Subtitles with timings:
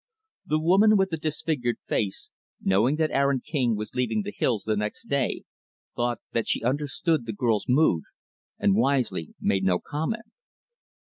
[0.47, 4.75] The woman with the disfigured face, knowing that Aaron King was leaving the hills the
[4.75, 5.43] next day,
[5.95, 8.05] thought that she understood the girl's mood,
[8.57, 10.25] and wisely made no comment.